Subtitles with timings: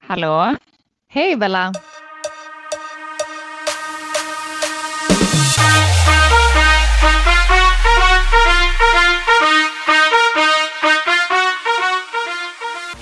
[0.00, 0.56] Hallå?
[1.08, 1.72] Hej Bella!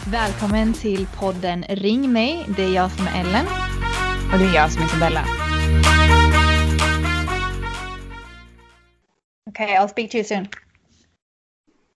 [0.07, 2.47] Välkommen till podden Ring mig.
[2.57, 3.47] Det är jag som är Ellen.
[4.33, 5.25] Och det är jag som är Isabella.
[9.47, 10.49] Okay, I'll speak to you soon.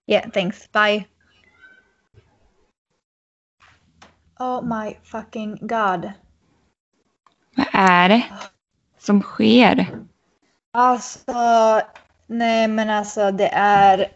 [0.06, 0.72] Yeah, thanks.
[0.72, 1.13] Bye.
[4.38, 6.12] Oh my fucking god.
[7.56, 8.24] Vad är det
[8.98, 9.86] som sker?
[10.72, 11.80] Alltså,
[12.26, 14.10] nej men alltså det är,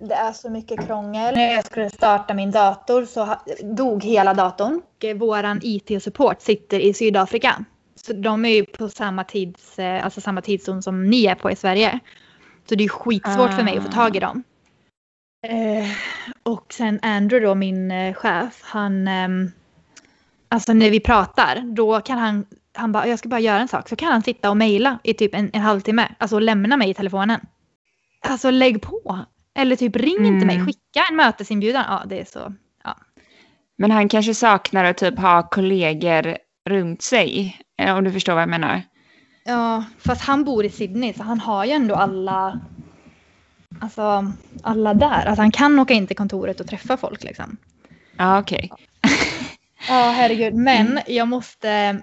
[0.00, 1.34] det är så mycket krångel.
[1.34, 4.74] När jag skulle starta min dator så dog hela datorn.
[4.74, 7.64] Och Våran IT-support sitter i Sydafrika.
[7.94, 11.50] Så de är ju på samma, tids, eh, alltså samma tidszon som ni är på
[11.50, 12.00] i Sverige.
[12.68, 14.42] Så det är skitsvårt för mig att få tag i dem.
[15.46, 15.90] Eh,
[16.42, 19.08] och sen Andrew då, min eh, chef, han...
[20.54, 22.46] alltså när vi pratar, då kan han...
[22.76, 23.88] Han bara, jag ska bara göra en sak.
[23.88, 26.08] Så kan han sitta och mejla i typ en, en halvtimme.
[26.18, 27.40] Alltså lämna mig i telefonen.
[28.28, 29.18] Alltså lägg på.
[29.56, 30.54] Eller typ ring inte mig.
[30.54, 30.66] Mm.
[30.66, 31.84] Skicka en mötesinbjudan.
[31.88, 32.52] Ja, det är så.
[33.78, 36.36] Men han kanske saknar att typ ha kollegor
[36.68, 37.58] runt sig.
[37.78, 38.82] eh, Om du förstår vad jag menar.
[39.44, 42.60] Ja, fast han bor i Sydney så han har ju ändå alla...
[43.80, 45.26] Alltså alla där.
[45.26, 47.56] Alltså han kan åka in till kontoret och träffa folk liksom.
[48.16, 48.70] Ja, okej.
[49.88, 50.54] Ja, herregud.
[50.54, 52.00] Men jag måste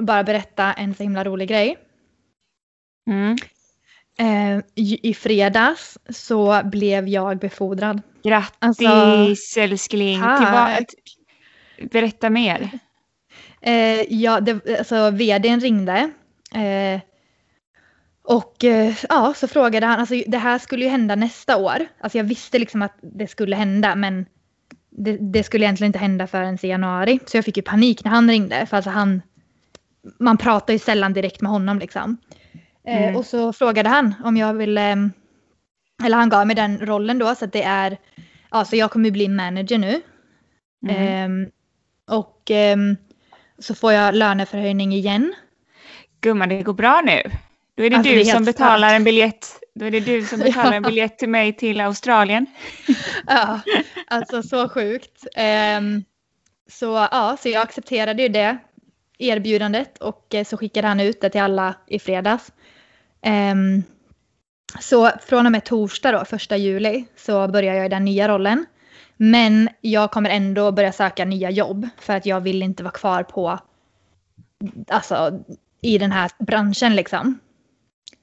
[0.00, 1.76] bara berätta en så himla rolig grej.
[3.10, 3.36] Mm.
[4.18, 8.02] Eh, i, fredags så blev jag befordrad.
[8.22, 10.20] Grattis Alltså, älskling.
[11.90, 12.70] Berätta mer.
[13.60, 16.10] Eh, ja, det, alltså vdn ringde.
[16.54, 17.00] Eh,
[18.24, 21.86] och eh, ja, så frågade han, alltså det här skulle ju hända nästa år.
[22.00, 24.26] Alltså jag visste liksom att det skulle hända men
[24.96, 27.18] det, det skulle egentligen inte hända förrän i januari.
[27.26, 28.66] Så jag fick ju panik när han ringde.
[28.66, 29.22] För alltså han,
[30.20, 32.16] man pratar ju sällan direkt med honom liksom.
[32.86, 33.16] Eh, Mm.
[33.16, 35.10] Och så frågade han om jag ville,
[36.04, 37.98] eller han gav mig den rollen då så att det är,
[38.50, 40.00] ja så jag kommer bli manager nu.
[40.88, 40.96] Mm.
[40.96, 41.50] Ehm,
[42.10, 42.96] och ehm,
[43.58, 45.34] så får jag löneförhöjning igen.
[46.20, 47.22] Gumman, det går bra nu.
[47.76, 48.96] Då är det Alltså, det du är som betalar stört.
[48.96, 49.46] en biljett.
[49.74, 52.46] Då är det du som betalar en biljett till mig till Australien.
[53.26, 53.60] Ja,
[54.06, 55.26] alltså så sjukt.
[55.36, 56.04] Ehm,
[56.70, 58.58] så ja, så jag accepterade ju det
[59.18, 62.52] erbjudandet och eh, så skickade han ut det till alla i fredags.
[63.22, 63.82] Ehm,
[64.80, 68.66] så från och med torsdag då, första juli, så börjar jag i den nya rollen.
[69.16, 73.22] Men jag kommer ändå börja söka nya jobb för att jag vill inte vara kvar
[73.22, 73.58] på,
[74.88, 75.40] alltså
[75.80, 77.38] i den här branschen liksom.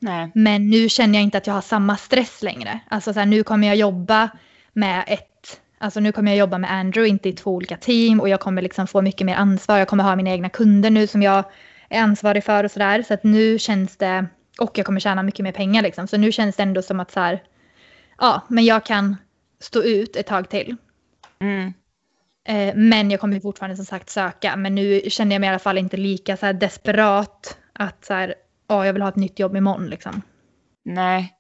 [0.02, 0.32] Nej.
[0.34, 2.80] Men nu känner jag inte att jag har samma stress längre.
[2.90, 4.30] Alltså så här, nu kommer jag jobba
[4.74, 8.30] med ett, alltså nu kommer jag jobba med Andrew, inte i två olika team och
[8.30, 9.78] jag kommer liksom få mycket mer ansvar.
[9.78, 11.44] Jag kommer ha mina egna kunder nu som jag
[11.90, 13.04] är ansvarig för och sådär.
[13.08, 14.26] Så att nu känns det,
[14.60, 16.08] och jag kommer tjäna mycket mer pengar liksom.
[16.08, 17.44] Så nu känns det ändå som att så här,
[18.18, 19.16] ja, men jag kan
[19.60, 20.76] stå ut ett tag till.
[21.40, 21.74] Mm.
[22.48, 24.56] Eh, men jag kommer fortfarande som sagt söka.
[24.56, 28.14] Men nu känner jag mig i alla fall inte lika så här desperat att så
[28.14, 28.36] här,
[28.72, 30.22] ja, jag vill ha ett nytt jobb imorgon liksom.
[30.86, 31.34] Nej.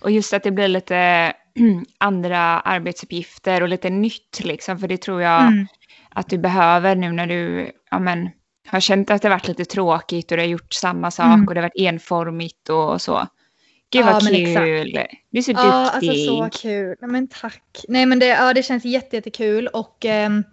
[0.00, 1.32] Och just att det blir lite
[1.98, 4.78] andra arbetsuppgifter och lite nytt liksom.
[4.78, 5.66] För det tror jag Mm.
[6.10, 8.28] att du behöver nu när du ja, men,
[8.68, 11.48] har känt att det varit lite tråkigt och du har gjort samma sak Mm.
[11.48, 13.26] och det har varit enformigt och så.
[13.90, 14.56] Gud Ja, vad men exakt.
[14.64, 14.98] kul!
[15.30, 16.08] Du är så Ja, duktig.
[16.10, 16.96] alltså så kul.
[17.00, 17.84] Nej, men tack.
[17.88, 20.44] Nej, men det, ja, det känns jätte, jättekul och, ehm,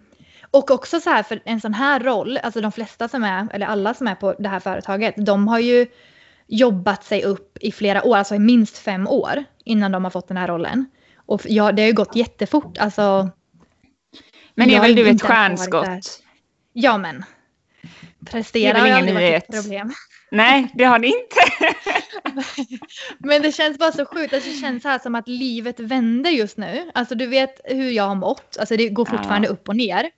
[0.52, 3.66] och också så här för en sån här roll, alltså de flesta som är, eller
[3.66, 5.88] alla som är på det här företaget, de har ju
[6.48, 10.28] jobbat sig upp i flera år, alltså i minst fem år innan de har fått
[10.28, 10.86] den här rollen.
[11.26, 13.30] Och ja, det har ju gått jättefort, alltså.
[14.56, 16.22] men är väl du ett stjärnskott?
[16.74, 17.26] Ja men.
[18.32, 19.94] Prestera har aldrig varit ett problem.
[20.32, 21.76] Nej, det har ni inte.
[23.20, 24.34] Men det känns bara så sjukt.
[24.34, 26.92] Alltså, det känns så här som att livet vänder just nu.
[26.94, 28.58] Alltså du vet hur jag har mått.
[28.60, 29.52] Alltså det går fortfarande Ja.
[29.52, 30.10] upp och ner.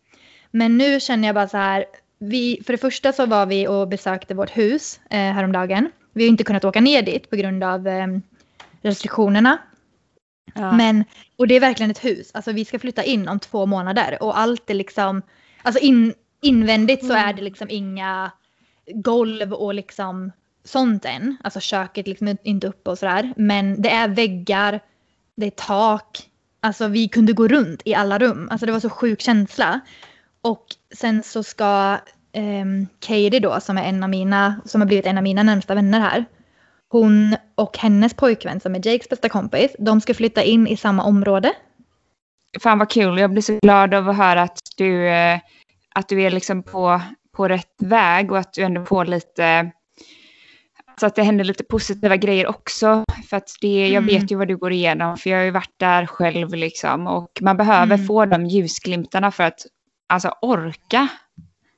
[0.52, 1.86] Men nu känner jag bara så här.
[2.20, 5.92] Vi, för det första så var vi och besökte vårt hus eh, häromdagen.
[6.18, 8.08] Vi har inte kunnat åka ner dit på grund av eh,
[8.82, 9.58] restriktionerna.
[10.54, 10.72] Ja.
[10.72, 11.04] Men,
[11.38, 12.32] och det är verkligen ett hus.
[12.34, 15.22] Alltså vi ska flytta in om två månader och allt är liksom,
[15.62, 18.32] alltså in, invändigt så är det liksom inga
[18.94, 20.32] golv och liksom
[20.64, 21.38] sånt än.
[21.44, 23.34] Alltså köket liksom inte uppe och sådär.
[23.38, 24.80] Men det är väggar,
[25.36, 26.30] det är tak.
[26.60, 28.48] Alltså vi kunde gå runt i alla rum.
[28.52, 29.80] Alltså det var så sjuk känsla.
[30.42, 30.66] Och
[30.96, 31.98] sen så ska
[32.38, 35.76] um, Katie då som är en av mina, som har blivit en av mina närmsta
[35.76, 36.26] vänner här.
[36.90, 41.04] Hon och hennes pojkvän som är Jakes bästa kompis, de ska flytta in i samma
[41.04, 41.54] område.
[42.64, 43.18] fan vad kul.
[43.18, 45.40] Jag blir så glad av att höra att du, eh,
[45.96, 47.02] att du är liksom på,
[47.36, 49.72] på rätt väg och att du ändå får lite
[51.00, 53.04] så att det händer lite positiva grejer också.
[53.30, 55.80] För att det, jag vet ju vad du går igenom, för jag har ju varit
[55.80, 57.08] där själv liksom.
[57.08, 58.08] Och man behöver Mm.
[58.08, 59.60] få de ljusglimtarna för att
[60.10, 61.08] alltså orka,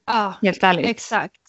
[0.09, 0.88] Ja, helt ärligt.
[0.88, 1.41] exakt.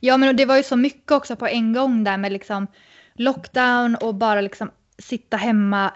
[0.00, 2.66] Ja, men det var ju så mycket också på en gång där med liksom
[3.14, 5.92] lockdown och bara liksom sitta hemma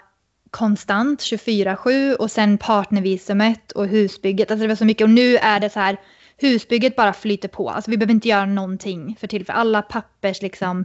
[0.50, 4.50] konstant 24-7 och sen partnervisumet och husbygget.
[4.50, 5.96] Alltså det var så mycket och nu är det så här
[6.36, 7.70] husbygget bara flyter på.
[7.70, 9.60] Alltså vi behöver inte göra någonting för tillfället.
[9.60, 10.84] Alla pappers liksom,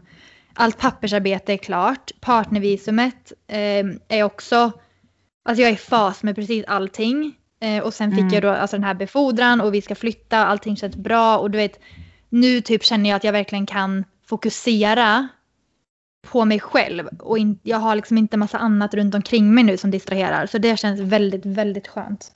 [0.53, 2.11] allt pappersarbete är klart.
[2.21, 4.71] Partnervisumet eh, är också,
[5.45, 7.35] alltså jag är i fas med precis allting.
[7.59, 8.33] Eh, och sen fick Mm.
[8.33, 11.57] jag då alltså den här befordran och vi ska flytta, allting känns bra och du
[11.57, 11.79] vet,
[12.29, 15.27] nu typ känner jag att jag verkligen kan fokusera
[16.31, 19.77] på mig själv och in, jag har liksom inte massa annat runt omkring mig nu
[19.77, 20.45] som distraherar.
[20.45, 22.31] Så det känns väldigt, väldigt skönt.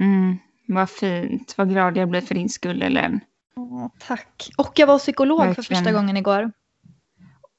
[0.00, 0.38] Mm,
[0.68, 1.54] vad fint.
[1.56, 3.20] Vad glad jag blir för din skull, Ellen.
[3.56, 4.48] Åh, tack.
[4.56, 5.78] Och jag var psykolog för Verkligen.
[5.84, 6.52] första gången igår.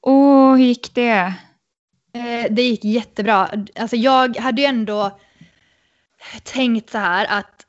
[0.02, 1.34] Åh, hur gick det?
[2.14, 3.48] Eh, det gick jättebra.
[3.80, 5.18] Alltså jag hade ju ändå
[6.42, 7.66] tänkt så här att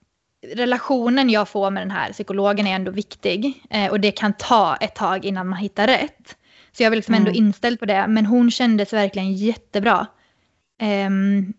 [0.56, 3.64] relationen jag får med den här psykologen är ändå viktig.
[3.70, 6.38] Eh, och det kan ta ett tag innan man hittar rätt.
[6.72, 7.44] Så jag var liksom ändå Mm.
[7.44, 8.06] inställd på det.
[8.08, 10.08] Men hon kändes verkligen jättebra.
[10.82, 11.54] Ehm,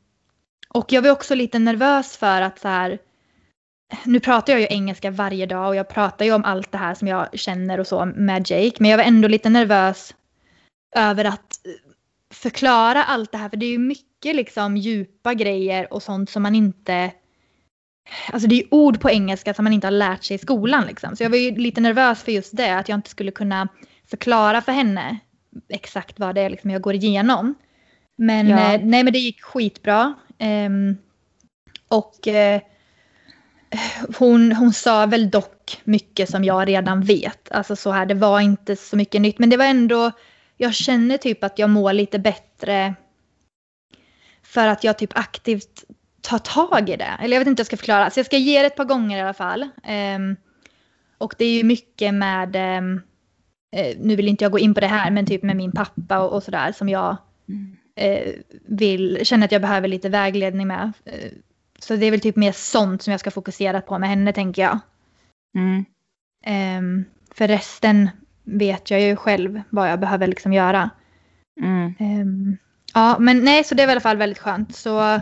[0.68, 2.98] och jag var också lite nervös för att så här.
[4.04, 6.94] Nu pratar jag ju engelska varje dag och jag pratar ju om allt det här
[6.94, 8.76] som jag känner och så med Jake.
[8.78, 10.14] Men jag var ändå lite nervös
[10.96, 11.60] över att
[12.34, 13.48] förklara allt det här.
[13.48, 17.12] För det är ju mycket liksom djupa grejer och sånt som man inte...
[18.32, 20.86] Alltså det är ju ord på engelska som man inte har lärt sig i skolan
[20.86, 21.16] liksom.
[21.16, 22.76] Så jag var ju lite nervös för just det.
[22.78, 23.68] Att jag inte skulle kunna
[24.10, 25.18] förklara för henne
[25.68, 27.54] exakt vad det är liksom jag går igenom.
[28.18, 28.74] Men, Ja.
[28.74, 30.14] eh, nej, men det gick skitbra.
[30.38, 30.96] Ehm,
[31.88, 32.60] och eh,
[34.18, 37.52] hon, hon sa väl dock mycket som jag redan vet.
[37.52, 39.38] Alltså så här, det var inte så mycket nytt.
[39.38, 40.10] Men det var ändå,
[40.56, 42.94] jag känner typ att jag mår lite bättre
[44.48, 45.84] för att jag typ aktivt
[46.20, 47.16] tar tag i det.
[47.20, 48.10] Eller jag vet inte hur jag ska förklara.
[48.10, 49.68] Så jag ska ge det ett par gånger i alla fall.
[49.84, 50.36] Ehm,
[51.18, 54.86] och det är ju mycket med, eh, nu vill inte jag gå in på det
[54.86, 57.16] här, men typ med min pappa och, och sådär som jag
[57.48, 57.76] Mm.
[57.96, 58.32] eh,
[58.66, 60.92] vill, känner att jag behöver lite vägledning med.
[61.04, 61.32] Eh,
[61.78, 64.62] så det är väl typ mer sånt som jag ska fokusera på med henne tänker
[64.62, 64.78] jag.
[65.58, 65.84] Mm.
[66.44, 67.04] Ehm,
[67.34, 68.10] för resten
[68.44, 70.90] vet jag ju själv vad jag behöver liksom göra.
[71.60, 71.94] Mm.
[71.98, 72.56] Ehm,
[72.98, 74.74] ja, men nej, så det var i alla fall väldigt skönt.
[74.76, 75.20] Så,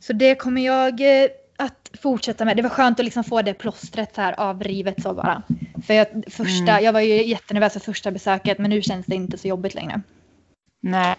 [0.00, 1.28] så det kommer jag eh,
[1.58, 2.56] att fortsätta med.
[2.56, 5.42] Det var skönt att liksom få det plåstret så här avrivet så bara.
[5.86, 6.84] För jag, första, Mm.
[6.84, 10.00] jag var ju jättenervös för första besöket men nu känns det inte så jobbigt längre.
[10.82, 11.14] Nej,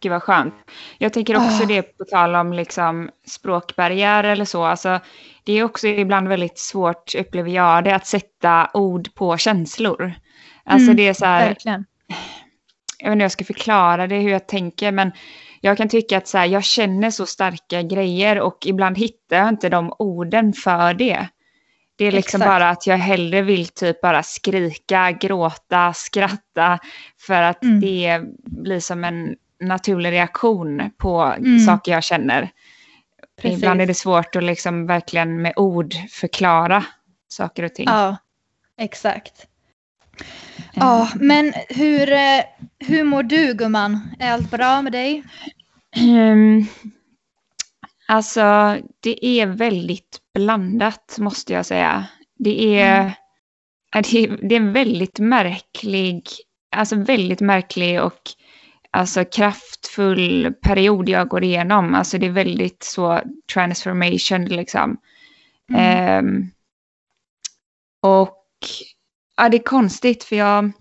[0.00, 0.54] gud vad skönt.
[0.98, 1.66] Jag tänker också Ah.
[1.66, 4.64] det på tal om liksom språkbarriär eller så.
[4.64, 5.00] Alltså,
[5.44, 10.14] det är också ibland väldigt svårt, upplever jag det, att sätta ord på känslor.
[10.64, 11.84] Alltså Mm, det är så här, Verkligen.
[12.98, 15.12] Jag vet inte hur jag ska förklara det, hur jag tänker, men
[15.60, 19.48] jag kan tycka att så här, jag känner så starka grejer och ibland hittar jag
[19.48, 21.28] inte de orden för det.
[21.98, 22.50] Det är liksom Exakt.
[22.50, 26.78] bara att jag hellre vill typ bara skrika, gråta, skratta
[27.26, 27.80] för att Mm.
[27.80, 31.58] det blir som en naturlig reaktion på Mm.
[31.58, 32.50] saker jag känner.
[33.40, 33.58] Precis.
[33.58, 36.84] Ibland är det svårt att liksom verkligen med ord förklara
[37.28, 37.86] saker och ting.
[37.88, 38.16] Ja,
[38.78, 39.46] exakt.
[40.78, 42.44] Ja, men hur, eh,
[42.78, 44.00] hur mår du gumman?
[44.18, 45.24] Är allt bra med dig?
[45.96, 46.64] Ehm,
[48.08, 52.06] alltså, det är väldigt blandat måste jag säga.
[52.38, 53.12] Det är, Mm.
[53.92, 56.22] det är, det är en väldigt märklig,
[56.76, 58.20] alltså väldigt märklig och
[58.90, 61.94] alltså kraftfull period jag går igenom.
[61.94, 63.20] Alltså det är väldigt så
[63.52, 64.96] transformation liksom.
[65.70, 65.80] Mm.
[65.80, 66.50] Ehm,
[68.02, 68.36] och
[69.36, 70.72] ja, det är konstigt för jag,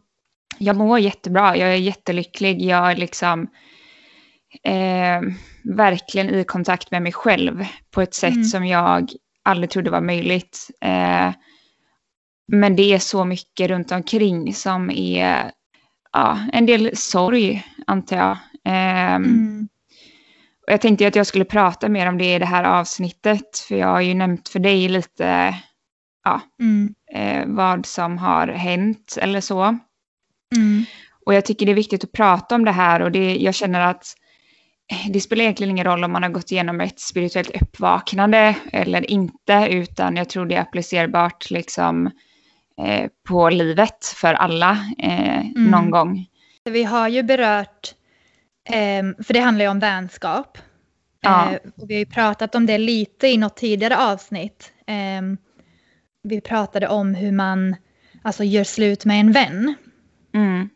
[0.57, 1.57] jag mår jättebra.
[1.57, 2.61] Jag är jättelycklig.
[2.61, 3.47] Jag är liksom
[4.63, 5.21] eh,
[5.63, 8.43] verkligen i kontakt med mig själv på ett sätt Mm.
[8.43, 9.09] som jag
[9.43, 10.69] aldrig trodde var möjligt.
[10.81, 11.31] Eh,
[12.47, 15.51] men det är så mycket runt omkring som är
[16.13, 18.37] ja, en del sorg, antar jag.
[18.65, 19.67] Ehm, Mm.
[20.67, 23.75] och jag tänkte att jag skulle prata mer om det i det här avsnittet, för
[23.75, 25.55] jag har ju nämnt för dig lite
[26.59, 26.93] Mm.
[27.15, 29.63] Eh, vad som har hänt eller så.
[30.55, 30.85] Mm.
[31.25, 33.81] Och jag tycker det är viktigt att prata om det här och det, jag känner
[33.81, 34.05] att
[34.91, 39.11] eh, det spelar egentligen ingen roll om man har gått igenom ett spirituellt uppvaknande eller
[39.11, 42.11] inte, utan jag tror det är applicerbart liksom
[42.81, 46.25] eh, på livet för alla eh, någon gång.
[46.69, 47.93] Vi har ju berört,
[48.69, 50.57] ehm, för det handlar ju om vänskap.
[51.21, 51.51] Ja.
[51.51, 54.71] Eh, och vi har ju pratat om det lite i något tidigare avsnitt.
[56.25, 57.75] Eh, vi pratade om hur man
[58.21, 59.75] alltså, gör slut med en vän.
[60.33, 60.69] Mm.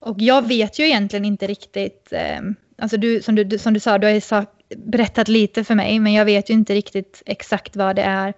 [0.00, 2.40] Och jag vet ju egentligen inte riktigt, eh,
[2.78, 4.44] alltså du, som, du, som du sa, du har ju sa,
[4.76, 8.34] berättat lite för mig, men jag vet ju inte riktigt exakt vad det är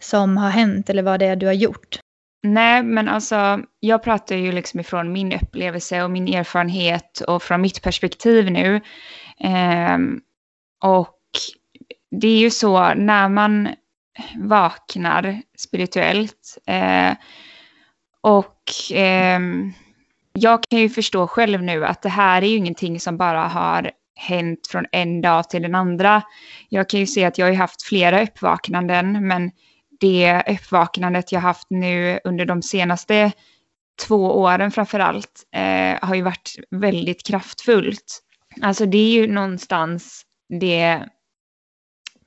[0.00, 1.98] som har hänt eller vad det är du har gjort.
[2.42, 7.60] Nej, men alltså jag pratar ju liksom ifrån min upplevelse och min erfarenhet och från
[7.60, 8.80] mitt perspektiv nu.
[9.40, 10.20] Ehm,
[10.84, 11.18] och
[12.10, 13.68] det är ju så när man
[14.36, 17.12] vaknar spirituellt eh,
[18.20, 19.40] och eh,
[20.32, 23.90] jag kan ju förstå själv nu att det här är ju ingenting som bara har
[24.16, 26.22] hänt från en dag till den andra.
[26.68, 29.50] Jag kan ju se att jag har haft flera uppvaknanden, men
[30.00, 33.32] det uppvaknandet jag haft nu under de senaste
[34.06, 38.22] två åren framför allt eh, har ju varit väldigt kraftfullt.
[38.60, 40.22] Alltså det är ju någonstans
[40.60, 41.00] det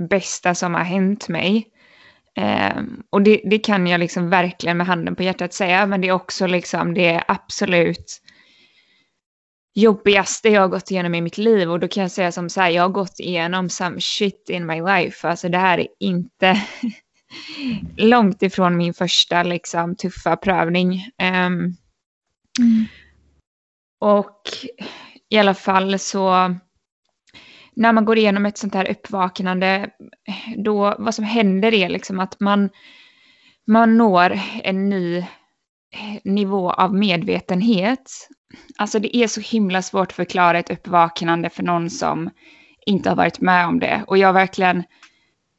[0.09, 1.67] bästa som har hänt mig.
[2.37, 6.07] Eh, och det, det, kan jag liksom verkligen med handen på hjärtat säga, men det
[6.07, 8.21] är också liksom det absolut
[9.75, 12.61] jobbigaste jag har gått igenom i mitt liv och då kan jag säga som så
[12.61, 16.61] här, jag har gått igenom some shit in my life, alltså det här är inte
[17.97, 20.93] långt ifrån min första liksom tuffa prövning.
[21.21, 21.77] Um,
[22.59, 22.85] mm.
[23.99, 24.41] Och
[25.29, 26.55] i alla fall så
[27.75, 29.89] när man går igenom ett sånt här uppvaknande,
[30.57, 32.69] då vad som händer är liksom att man,
[33.67, 35.25] man når en ny eh,
[36.23, 38.11] nivå av medvetenhet.
[38.77, 42.29] Alltså det är så himla svårt att förklara ett uppvaknande för någon som
[42.85, 44.03] inte har varit med om det.
[44.07, 44.83] Och jag verkligen,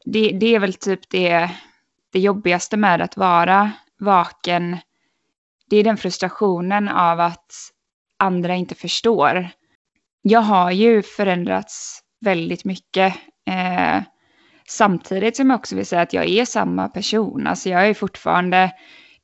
[0.04, 1.50] det, det är väl typ det,
[2.12, 4.76] det jobbigaste med att vara vaken.
[5.70, 7.52] Det är den frustrationen av att
[8.18, 9.48] andra inte förstår.
[10.22, 13.14] Jag har ju förändrats väldigt mycket.
[13.46, 14.02] Eh,
[14.66, 17.46] samtidigt som jag också vill säga att jag är samma person.
[17.46, 18.72] Alltså jag är fortfarande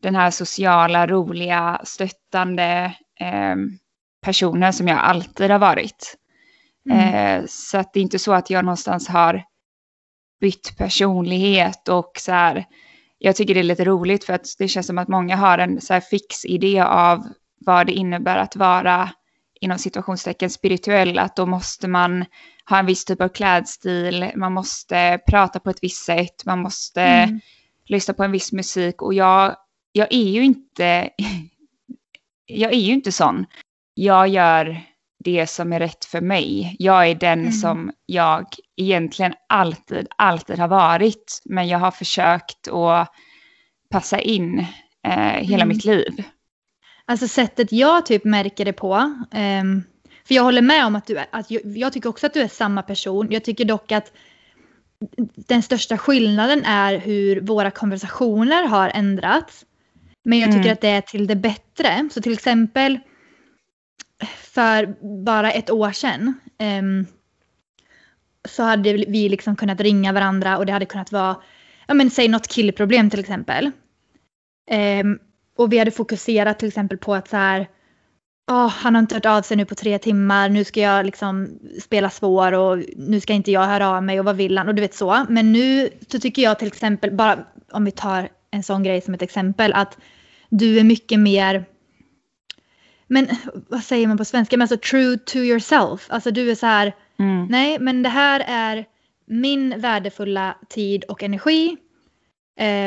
[0.03, 3.57] den här sociala, roliga, stöttande eh,
[4.23, 6.17] personen som jag alltid har varit.
[6.91, 7.15] Mm.
[7.15, 9.45] Eh, så att det är inte så att jag någonstans har
[10.41, 12.65] bytt personlighet och så här.
[13.19, 15.81] Jag tycker det är lite roligt för att det känns som att många har en
[15.81, 17.27] så här fix idé av
[17.67, 19.11] vad det innebär att vara
[19.61, 22.25] inom situationstecken spirituell, att då måste man
[22.71, 27.03] ha en viss typ av klädstil, man måste prata på ett visst sätt, man måste
[27.03, 27.41] mm.
[27.87, 29.57] lyssna på en viss musik och jag,
[29.93, 31.11] jag är ju inte,
[32.47, 33.47] jag är ju inte sån.
[33.95, 34.81] Jag gör
[35.25, 36.77] det som är rätt för mig.
[36.79, 37.53] Jag är den mm.
[37.53, 41.43] som jag egentligen alltid, alltid har varit.
[41.45, 43.09] Men jag har försökt att
[43.91, 44.59] passa in
[45.07, 45.69] eh, hela mm.
[45.69, 46.25] mitt liv.
[47.11, 48.95] Alltså sättet jag typ märker det på.
[49.35, 49.85] Um,
[50.25, 52.41] för jag håller med om att du är, att jag, jag, tycker också att du
[52.41, 53.29] är samma person.
[53.31, 54.13] Jag tycker dock att
[55.37, 59.65] den största skillnaden är hur våra konversationer har ändrats.
[60.25, 60.73] Men jag tycker mm.
[60.73, 62.09] att det är till det bättre.
[62.13, 62.99] Så till exempel
[64.37, 67.07] för bara ett år sedan um,
[68.49, 71.37] så hade vi liksom kunnat ringa varandra och det hade kunnat vara,
[71.87, 73.71] ja men säg något killproblem till exempel.
[75.03, 75.19] Um,
[75.61, 77.69] och vi hade fokuserat till exempel på att så här,
[78.51, 81.49] oh, han har inte hört av sig nu på tre timmar, nu ska jag liksom
[81.83, 84.75] spela svår och nu ska inte jag höra av mig och vad vill han och
[84.75, 85.27] du vet så.
[85.29, 87.39] Men nu så tycker jag till exempel, bara
[87.73, 89.99] om vi tar en sån grej som ett exempel, att
[90.49, 91.65] du är mycket mer
[93.07, 93.29] men
[93.69, 96.07] vad säger man på svenska, men alltså true to yourself.
[96.09, 97.47] Alltså du är så här, mm.
[97.47, 98.85] nej men det här är
[99.27, 101.77] min värdefulla tid och energi.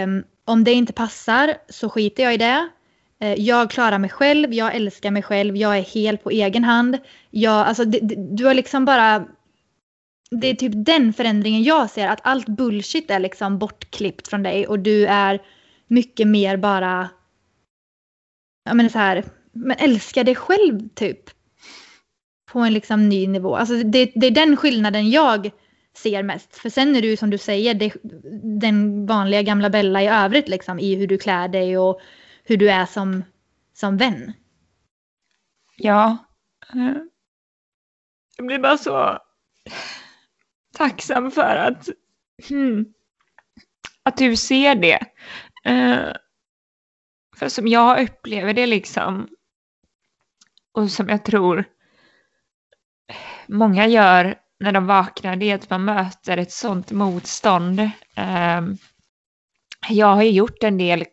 [0.03, 2.70] Um, om det inte passar så skiter jag i det.
[3.20, 6.98] Eh, jag klarar mig själv, jag älskar mig själv, jag är hel på egen hand.
[7.30, 9.26] Jag, alltså, det, det, du har liksom bara...
[10.32, 14.68] Det är typ den förändringen jag ser, att allt bullshit är liksom bortklippt från dig
[14.68, 15.42] och du är
[15.88, 17.10] mycket mer bara...
[18.66, 21.30] Jag menar så här, men älskar dig själv typ.
[22.52, 23.56] På en liksom ny nivå.
[23.56, 25.52] Alltså det, det är den skillnaden jag
[25.94, 26.56] ser mest.
[26.56, 27.94] För sen är du som du säger det,
[28.60, 32.02] den vanliga gamla Bella i övrigt liksom i hur du klär dig och
[32.44, 33.24] hur du är som,
[33.74, 34.34] som vän.
[35.78, 36.18] Ja.
[38.38, 39.20] Jag blir bara så
[40.78, 41.90] tacksam för att,
[42.50, 42.86] hmm,
[44.04, 45.00] att du ser det.
[45.68, 46.14] Uh,
[47.36, 49.28] för som jag upplever det liksom
[50.72, 51.66] och som jag tror
[53.48, 57.89] många gör när de vaknar, det är att man möter ett sånt motstånd.
[58.15, 58.77] Ehm,
[59.89, 61.05] jag har ju gjort en del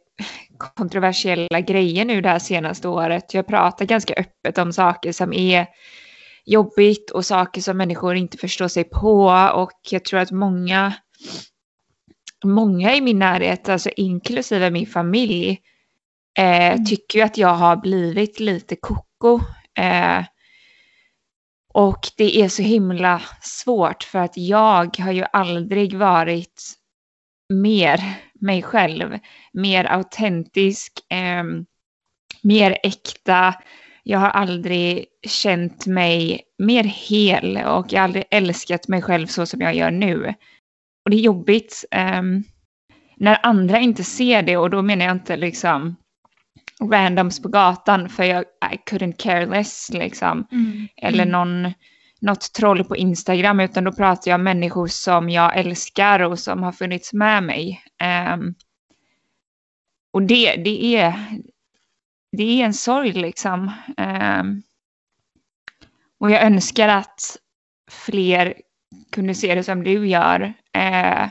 [0.58, 3.34] kontroversiella grejer nu det här senaste året.
[3.34, 5.66] Jag pratar ganska öppet om saker som är
[6.44, 10.92] jobbigt och saker som människor inte förstår sig på och jag tror att många,
[12.44, 15.58] många i min närhet, alltså inklusive min familj,
[16.38, 16.84] eh, mm.
[16.84, 19.40] tycker att jag har blivit lite koko.
[19.78, 20.24] Eh,
[21.72, 26.62] och det är så himla svårt för att jag har ju aldrig varit
[27.52, 28.00] mer
[28.40, 29.18] mig själv,
[29.52, 31.44] mer autentisk, eh,
[32.42, 33.54] mer äkta.
[34.02, 39.46] Jag har aldrig känt mig mer hel och jag har aldrig älskat mig själv så
[39.46, 40.34] som jag gör nu.
[41.04, 42.22] Och det är jobbigt eh,
[43.16, 45.96] när andra inte ser det och då menar jag inte liksom
[46.80, 50.46] randoms på gatan för jag I couldn't care less liksom.
[50.52, 50.88] Mm.
[50.96, 51.32] Eller mm.
[51.32, 51.72] någon,
[52.20, 56.62] något troll på Instagram utan då pratar jag om människor som jag älskar och som
[56.62, 57.82] har funnits med mig.
[58.34, 58.54] Um,
[60.12, 61.14] och det, det, är,
[62.32, 63.72] det är en sorg liksom.
[63.96, 64.62] Um,
[66.18, 67.36] och jag önskar att
[67.90, 68.54] fler
[69.12, 70.52] kunde se det som du gör.
[70.76, 71.28] Uh,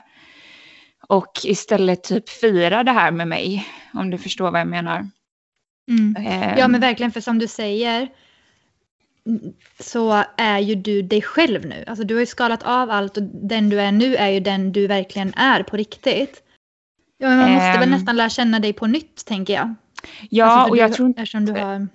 [1.08, 5.10] och istället typ fira det här med mig, om du förstår vad jag menar.
[5.90, 6.16] Mm.
[6.58, 8.10] Ja men verkligen, för som du säger
[9.80, 11.84] så är ju du dig själv nu.
[11.88, 14.72] Alltså du har ju skalat av allt och den du är nu är ju den
[14.72, 16.44] du verkligen är på riktigt.
[17.18, 19.76] Ja, men man måste um, väl nästan lära känna dig på nytt tänker jag.
[20.30, 21.40] Ja, alltså, och jag du, tror inte...
[21.40, 21.88] Du har...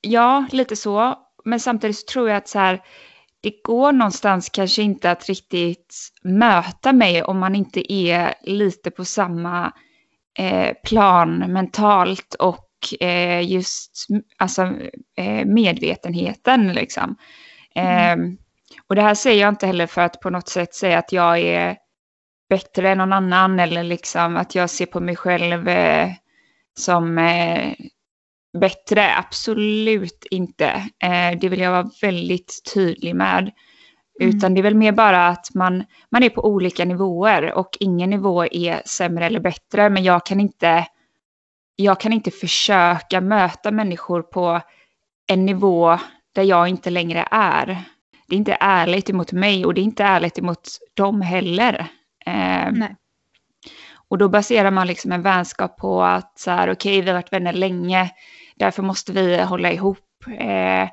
[0.00, 1.18] Ja, lite så.
[1.44, 2.80] Men samtidigt så tror jag att så här,
[3.40, 9.04] det går någonstans kanske inte att riktigt möta mig om man inte är lite på
[9.04, 9.72] samma
[10.38, 14.62] eh, plan mentalt och eh, just alltså,
[15.16, 16.72] eh, medvetenheten.
[16.72, 17.16] Liksom.
[17.74, 18.22] Mm.
[18.22, 18.38] Eh,
[18.86, 21.38] och det här säger jag inte heller för att på något sätt säga att jag
[21.38, 21.76] är
[22.48, 26.08] bättre än någon annan eller liksom att jag ser på mig själv eh,
[26.78, 27.72] som eh,
[28.58, 29.16] bättre.
[29.16, 30.66] Absolut inte.
[31.02, 33.50] Eh, det vill jag vara väldigt tydlig med.
[34.20, 34.36] Mm.
[34.36, 38.10] Utan det är väl mer bara att man, man är på olika nivåer och ingen
[38.10, 39.90] nivå är sämre eller bättre.
[39.90, 40.86] Men jag kan inte
[41.76, 44.60] jag kan inte försöka möta människor på
[45.26, 45.98] en nivå
[46.34, 47.84] där jag inte längre är.
[48.28, 51.86] Det är inte ärligt emot mig och det är inte ärligt emot dem heller.
[52.26, 52.72] Eh.
[54.08, 57.14] Och då baserar man liksom en vänskap på att så här, okej, okay, vi har
[57.14, 58.10] varit vänner länge,
[58.56, 59.98] därför måste vi hålla ihop.
[60.38, 60.88] Eh,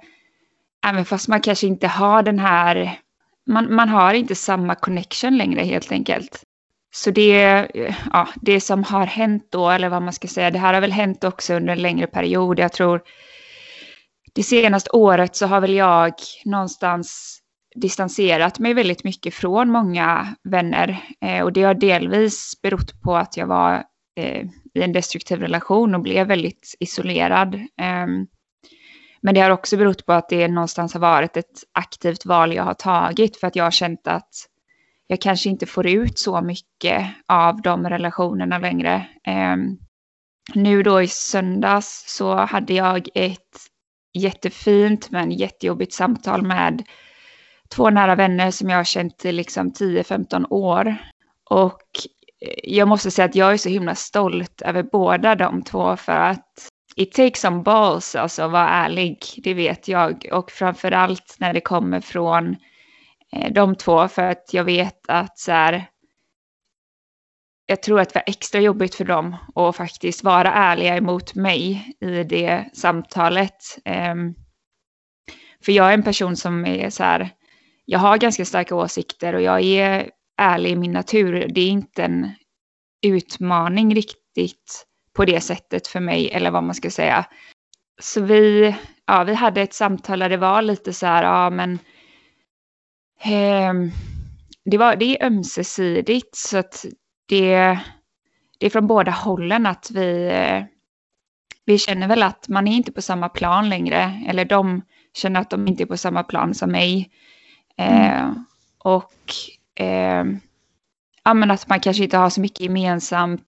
[0.87, 2.99] även fast man kanske inte har den här,
[3.47, 6.43] man, man har inte samma connection längre helt enkelt.
[6.91, 10.59] Så det, eh, ja, det som har hänt då, eller vad man ska säga, det
[10.59, 12.59] här har väl hänt också under en längre period.
[12.59, 13.01] Jag tror
[14.35, 16.13] det senaste året så har väl jag
[16.45, 17.39] någonstans
[17.75, 21.03] distanserat mig väldigt mycket från många vänner.
[21.21, 23.83] Eh, och det har delvis berott på att jag var
[24.15, 27.55] eh, i en destruktiv relation och blev väldigt isolerad.
[27.55, 28.07] Eh,
[29.21, 32.63] men det har också berott på att det någonstans har varit ett aktivt val jag
[32.63, 34.29] har tagit för att jag har känt att
[35.11, 39.07] jag kanske inte får ut så mycket av de relationerna längre.
[39.27, 39.55] Eh,
[40.53, 43.57] nu då i söndags så hade jag ett
[44.13, 46.83] jättefint men jättejobbigt samtal med
[47.75, 50.95] två nära vänner som jag har känt i liksom 10-15 år.
[51.49, 51.81] Och
[52.45, 56.11] eh, jag måste säga att jag är så himla stolt över båda de två för
[56.11, 60.29] att it takes some balls, alltså vara ärlig, det vet jag.
[60.31, 62.55] Och framförallt när det kommer från Eh,
[63.33, 65.89] Eh, de två för att jag vet att så här,
[67.65, 71.93] jag tror att det var extra jobbigt för dem att faktiskt vara ärliga emot mig
[72.01, 73.57] i det samtalet.
[73.85, 74.35] Ehm,
[75.65, 77.29] för jag är en person som är så här,
[77.85, 81.47] jag har ganska starka åsikter och jag är ärlig i min natur.
[81.49, 82.31] Det är inte en
[83.01, 87.25] utmaning riktigt på det sättet för mig, eller vad man ska säga.
[88.01, 91.79] Så vi, ja, vi hade ett samtal där det var lite så här, ja men
[94.63, 96.85] det, var, det är ömsesidigt så att
[97.25, 97.79] det,
[98.57, 100.63] det är från båda hållen att vi, eh,
[101.65, 104.23] vi känner väl att man är inte på samma plan längre.
[104.27, 104.81] Eller de
[105.13, 107.09] känner att de inte är på samma plan som mig.
[107.77, 108.31] Eh.
[108.77, 109.13] Och
[109.75, 110.25] eh,
[111.23, 113.41] ja, men att man kanske inte har så mycket gemensamt.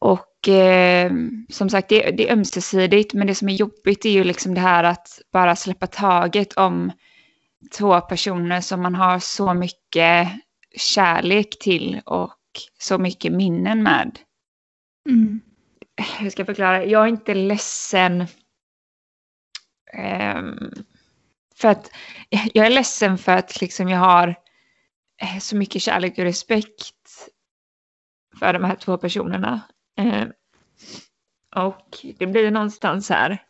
[0.00, 1.12] Och eh,
[1.48, 4.60] som sagt, det, det, är ömsesidigt, men det som är jobbigt är ju liksom det
[4.60, 6.92] här att bara släppa taget om
[7.70, 10.28] två personer som man har så mycket
[10.76, 12.38] kärlek till och
[12.78, 14.18] så mycket minnen med.
[15.08, 15.40] Mm.
[16.18, 16.84] Hur ska jag förklara?
[16.84, 18.26] Jag är inte ledsen
[20.36, 20.72] um,
[21.54, 21.90] för att
[22.28, 24.28] jag är ledsen för att liksom jag har
[25.22, 27.28] eh, så mycket kärlek och respekt
[28.38, 29.60] för de här två personerna.
[30.00, 30.32] Um,
[31.56, 33.42] och det blir någonstans här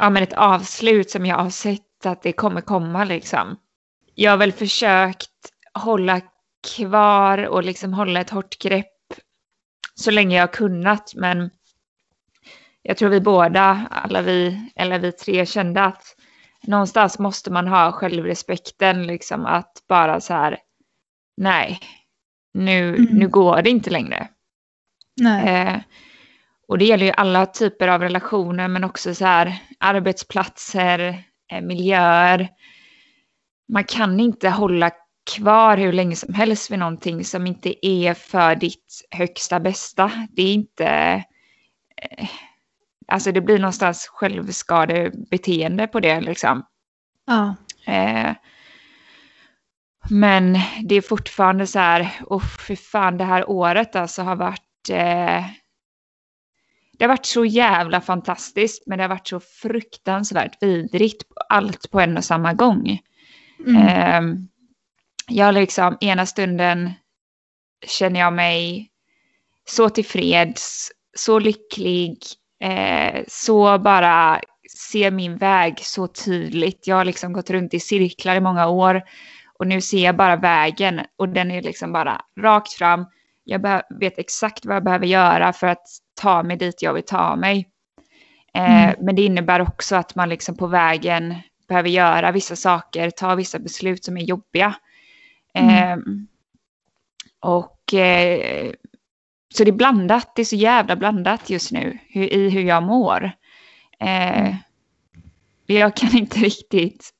[0.00, 3.56] ja, men ett avslut som jag har sett att det kommer komma liksom.
[4.14, 5.30] Jag har väl försökt
[5.74, 6.20] hålla
[6.76, 8.86] kvar och liksom hålla ett hårt grepp
[9.94, 11.50] så länge jag har kunnat men
[12.82, 16.16] jag tror vi båda, alla vi, eller vi tre kände att
[16.62, 20.58] någonstans måste man ha självrespekten liksom att bara så här
[21.36, 21.80] nej,
[22.54, 23.04] nu, mm.
[23.04, 24.28] nu går det inte längre.
[25.44, 25.80] Eh,
[26.70, 32.48] och det gäller ju alla typer av relationer men också så här arbetsplatser, eh, miljöer.
[33.68, 34.90] Man kan inte hålla
[35.36, 40.12] kvar hur länge som helst vid någonting som inte är för ditt högsta bästa.
[40.30, 40.86] Det är inte...
[42.02, 42.28] Eh,
[43.08, 46.62] alltså det blir någonstans självskadebeteende på det liksom.
[47.26, 47.54] Ja.
[47.86, 48.32] Eh,
[50.10, 54.90] men det är fortfarande så här, och för fan det här året alltså har varit
[54.90, 55.44] eh,
[57.00, 62.00] det har varit så jävla fantastiskt men det har varit så fruktansvärt vidrigt allt på
[62.00, 62.98] en och samma gång.
[63.66, 63.86] Mm.
[63.86, 64.38] Eh,
[65.28, 66.92] jag liksom ena stunden
[67.86, 68.90] känner jag mig
[69.68, 72.18] så tillfreds, så lycklig,
[72.62, 74.40] eh, så bara
[74.90, 76.86] ser min väg så tydligt.
[76.86, 79.02] Jag har liksom gått runt i cirklar i många år
[79.58, 83.06] och nu ser jag bara vägen och den är liksom bara rakt fram.
[83.50, 85.86] Jag vet exakt vad jag behöver göra för att
[86.20, 87.68] ta mig dit jag vill ta mig.
[88.54, 88.96] Eh, mm.
[89.00, 91.34] Men det innebär också att man liksom på vägen
[91.68, 94.74] behöver göra vissa saker, ta vissa beslut som är jobbiga.
[95.54, 95.70] Mm.
[95.70, 95.98] Eh,
[97.40, 98.72] och eh,
[99.54, 102.82] så det är blandat, det är så jävla blandat just nu hur, i hur jag
[102.82, 103.24] mår.
[104.00, 104.54] Eh, mm.
[105.66, 107.10] jag kan inte riktigt,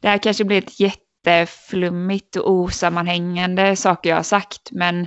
[0.00, 5.06] det här kanske blir ett jätteflummigt och osammanhängande saker jag har sagt, men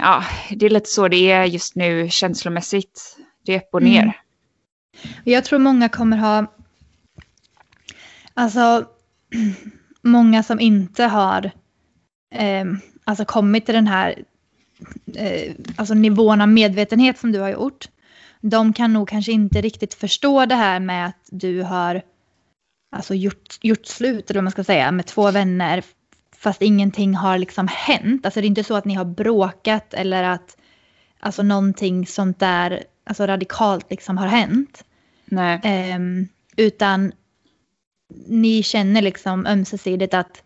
[0.00, 3.16] ja, det är lite så det är just nu känslomässigt.
[3.44, 4.02] Det är upp och ner.
[4.02, 4.12] Mm.
[5.24, 6.46] Jag tror många kommer ha,
[8.34, 8.86] alltså
[10.02, 11.50] många som inte har
[12.34, 12.64] eh,
[13.04, 14.24] alltså kommit till den här
[15.16, 17.88] eh, alltså nivån av medvetenhet som du har gjort.
[18.40, 22.02] De kan nog kanske inte riktigt förstå det här med att du har
[22.96, 25.82] alltså gjort, gjort slut, eller vad man ska säga, med två vänner
[26.40, 28.26] fast ingenting har liksom hänt.
[28.26, 30.56] Alltså det är inte så att ni har bråkat eller att
[31.20, 34.84] alltså någonting sånt där alltså radikalt liksom har hänt.
[35.24, 35.94] Nej.
[35.96, 37.12] Um, utan
[38.26, 40.42] ni känner liksom ömsesidigt att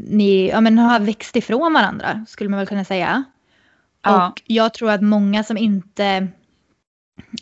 [0.00, 3.24] ni ja, men har växt ifrån varandra, skulle man väl kunna säga.
[4.02, 4.28] Ja.
[4.28, 6.28] Och jag tror att många som inte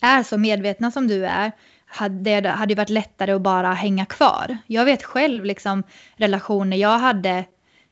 [0.00, 1.52] är så medvetna som du är,
[1.94, 4.58] hade, det hade varit lättare att bara hänga kvar.
[4.66, 5.82] Jag vet själv liksom
[6.16, 7.44] relationer jag hade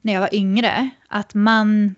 [0.03, 1.95] när jag var yngre, att man,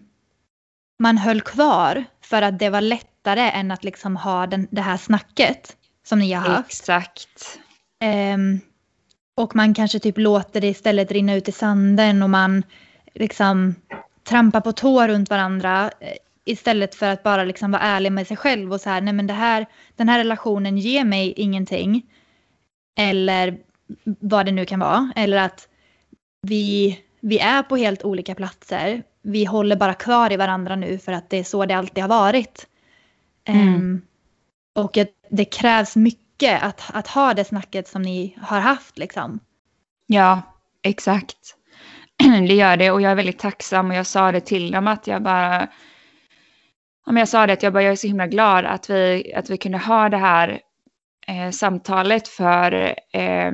[0.99, 4.97] man höll kvar för att det var lättare än att liksom ha den, det här
[4.97, 6.71] snacket som ni har haft.
[6.71, 7.59] Exakt.
[8.35, 8.61] Um,
[9.37, 12.63] och man kanske typ låter det istället rinna ut i sanden och man
[13.15, 13.75] liksom
[14.25, 16.09] trampar på tå runt varandra eh,
[16.45, 19.27] istället för att bara liksom vara ärlig med sig själv och så här, nej men
[19.27, 22.07] det här, den här relationen ger mig ingenting.
[22.97, 23.59] Eller
[24.05, 25.13] vad det nu kan vara.
[25.17, 25.69] Eller att
[26.43, 29.03] vi, vi är på helt olika platser.
[29.23, 32.09] Vi håller bara kvar i varandra nu för att det är så det alltid har
[32.09, 32.67] varit.
[33.45, 33.75] Mm.
[33.75, 34.03] Um,
[34.75, 34.99] och
[35.31, 39.41] det krävs mycket att, att ha det snacket som ni har haft liksom.
[40.07, 40.43] Ja,
[40.83, 41.57] exakt.
[42.49, 45.07] Det gör det och jag är väldigt tacksam och jag sa det till dem att
[45.07, 45.69] jag bara
[47.07, 49.51] om jag sa det att jag bara jag är så himla glad att vi, att
[49.51, 50.61] vi kunde ha det här
[51.27, 52.73] eh, samtalet för
[53.13, 53.53] eh,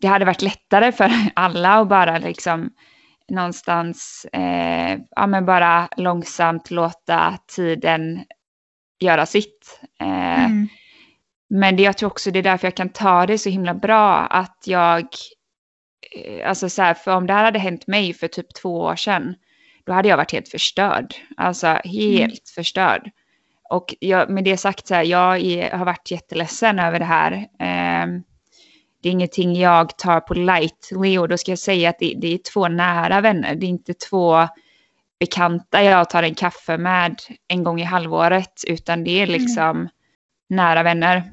[0.00, 2.70] det hade varit lättare för alla att bara liksom
[3.28, 8.24] någonstans eh, ja, men bara långsamt låta tiden
[9.00, 9.80] göra sitt.
[10.00, 10.68] Eh, mm.
[11.50, 14.16] Men det, jag tror också det är därför jag kan ta det så himla bra
[14.16, 15.06] att jag,
[16.16, 18.96] eh, alltså så här, för om det här hade hänt mig för typ två år
[18.96, 19.34] sedan,
[19.88, 21.14] då hade jag varit helt förstörd.
[21.36, 22.36] Alltså helt mm.
[22.54, 23.10] förstörd.
[23.70, 27.32] Och jag, med det sagt så här, jag är, har varit jätteledsen över det här.
[27.32, 28.06] Eh,
[29.02, 32.34] det är ingenting jag tar på lightly och då ska jag säga att det, det,
[32.34, 33.54] är två nära vänner.
[33.54, 34.48] Det är inte två
[35.20, 37.16] bekanta jag tar en kaffe med
[37.48, 39.40] en gång i halvåret, utan det är mm.
[39.40, 39.88] liksom mm.
[40.48, 41.32] nära vänner.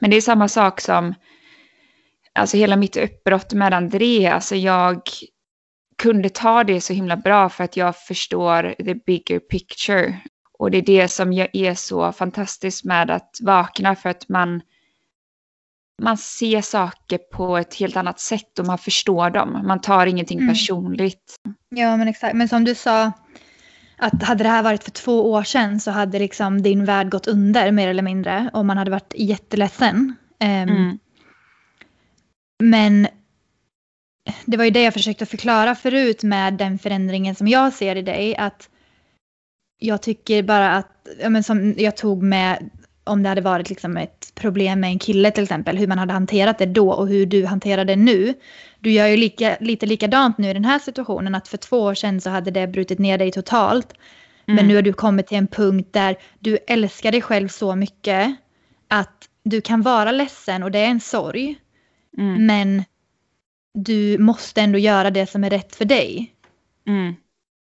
[0.00, 1.14] Men det är samma sak som,
[2.32, 5.00] alltså hela mitt uppbrott med André, alltså jag
[5.98, 10.20] kunde ta det så himla bra för att jag förstår the bigger picture.
[10.58, 14.60] Och det är det som är så fantastiskt med att vakna för att man,
[16.02, 19.66] man ser saker på ett helt annat sätt och man förstår dem.
[19.66, 20.48] Man tar ingenting mm.
[20.48, 21.36] personligt.
[21.68, 23.12] Ja men exakt, men som du sa,
[23.96, 27.26] att hade det här varit för två år sedan så hade liksom din värld gått
[27.26, 30.14] under mer eller mindre och man hade varit jätteledsen.
[30.40, 30.98] Um, mm.
[32.62, 33.08] Men
[34.44, 38.02] det var ju det jag försökte förklara förut med den förändringen som jag ser i
[38.02, 38.36] dig.
[38.36, 38.68] Att
[39.78, 42.70] jag tycker bara att, ja, men som jag tog med
[43.04, 46.12] om det hade varit liksom ett problem med en kille till exempel, hur man hade
[46.12, 48.34] hanterat det då och hur du hanterar det nu.
[48.80, 51.94] Du gör ju lika, lite likadant nu i den här situationen, att för två år
[51.94, 53.92] sedan så hade det brutit ner dig totalt.
[54.46, 54.56] Mm.
[54.56, 58.36] Men nu har du kommit till en punkt där du älskar dig själv så mycket
[58.88, 61.56] att du kan vara ledsen och det är en sorg.
[62.18, 62.46] Mm.
[62.46, 62.84] Men
[63.74, 66.34] du måste ändå göra det som är rätt för dig.
[66.86, 67.14] Mm.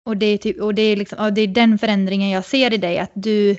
[0.05, 2.75] Och, det är typ, och, det är liksom, och det är den förändringen jag ser
[2.75, 3.57] i dig, att du,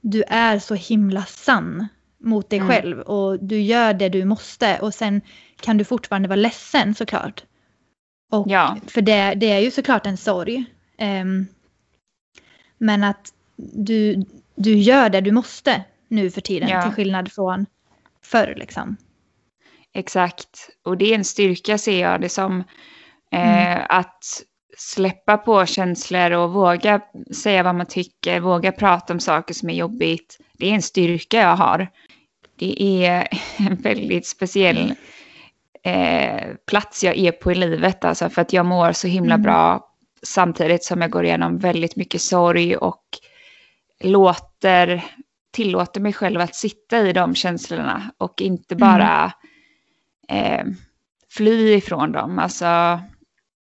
[0.00, 1.88] du är så himla sann
[2.20, 2.68] mot dig mm.
[2.68, 5.20] själv och du gör det du måste och sen
[5.60, 7.44] kan du fortfarande vara ledsen såklart.
[8.30, 8.76] Och, ja.
[8.86, 10.64] För det, det är ju såklart en sorg.
[10.98, 11.46] Um,
[12.78, 14.24] men att du,
[14.54, 16.82] du gör det du måste nu för tiden ja.
[16.82, 17.66] till skillnad från
[18.22, 18.96] förr liksom.
[19.98, 22.64] Exakt, och det är en styrka ser jag det som.
[23.32, 23.86] Eh, mm.
[23.88, 24.24] Att
[24.76, 27.00] släppa på känslor och våga
[27.34, 30.38] säga vad man tycker, våga prata om saker som är jobbigt.
[30.52, 31.88] Det är en styrka jag har.
[32.58, 33.28] Det är
[33.68, 34.94] en väldigt speciell
[35.82, 39.42] eh, plats jag är på i livet, alltså för att jag mår så himla mm.
[39.42, 39.90] bra
[40.22, 43.04] samtidigt som jag går igenom väldigt mycket sorg och
[44.00, 45.04] låter,
[45.52, 49.30] tillåter mig själv att sitta i de känslorna och inte bara mm.
[50.28, 50.64] Eh,
[51.30, 52.38] fly ifrån dem.
[52.38, 53.00] Alltså,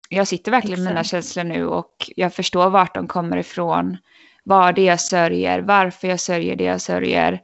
[0.09, 3.97] jag sitter verkligen med mina känslor nu och jag förstår vart de kommer ifrån,
[4.43, 7.41] vad det är jag sörjer, varför jag sörjer det jag sörjer,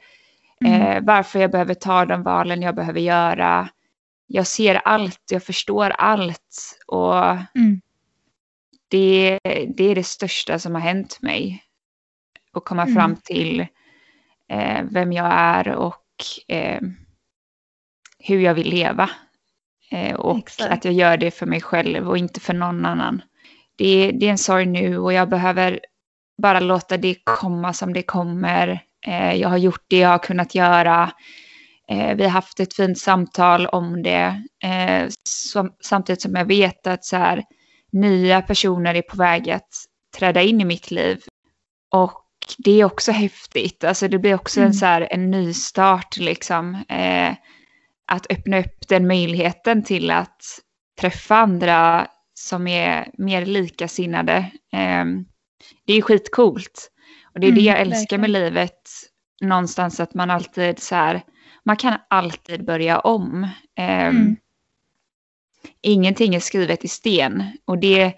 [0.66, 0.82] mm.
[0.82, 3.70] eh, varför jag behöver ta de valen jag behöver göra.
[4.28, 7.82] Jag ser allt, jag förstår allt och mm.
[8.88, 9.40] det,
[9.76, 11.64] det är det största som har hänt mig.
[12.54, 12.96] Att komma mm.
[12.96, 13.68] fram till
[14.50, 16.04] eh, vem jag är och
[16.48, 16.82] eh,
[18.24, 19.10] hur jag vill leva.
[19.92, 20.72] Eh, och Exakt.
[20.72, 23.22] att jag gör det för mig själv och inte för någon annan.
[23.78, 25.80] Det, det är en sorg nu och jag behöver
[26.42, 28.84] bara låta det komma som det kommer.
[29.08, 31.12] Eh, jag har gjort det jag har kunnat göra.
[31.90, 34.44] Eh, vi har haft ett fint samtal om det.
[35.30, 37.44] Som, samtidigt som jag vet att så här,
[37.92, 39.70] nya personer är på väg att
[40.18, 41.22] träda in i mitt liv.
[41.92, 42.24] Och
[42.58, 43.84] det är också häftigt.
[43.84, 44.68] Alltså det blir också mm.
[44.68, 46.84] en, så här, en ny start liksom.
[48.06, 50.42] Att öppna upp den möjligheten till att
[51.00, 54.38] träffa andra som är mer likasinnade.
[54.74, 55.06] Eh,
[55.86, 56.90] det är skitcoolt.
[57.34, 58.90] Och det är mm, det jag älskar med livet.
[59.42, 61.22] Någonstans att man alltid så här,
[61.66, 63.44] man kan alltid börja om.
[63.78, 64.36] Eh, mm.
[65.82, 67.44] Ingenting är skrivet i sten.
[67.66, 68.14] Och det,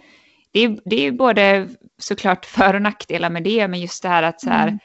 [0.52, 4.24] det, är, det är både såklart för och nackdelar med det, men just det här
[4.24, 4.80] att så här, mm.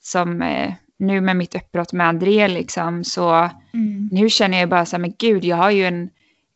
[0.00, 4.08] som eh, nu med mitt uppbrott med André liksom, så mm.
[4.12, 6.10] nu känner jag bara så här, men gud, jag har ju en,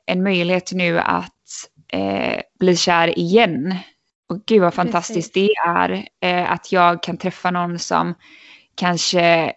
[0.07, 1.33] en möjlighet nu att
[1.93, 3.75] eh, bli kär igen.
[4.29, 5.53] Och gud vad fantastiskt Precis.
[5.65, 8.15] det är eh, att jag kan träffa någon som
[8.75, 9.53] kanske,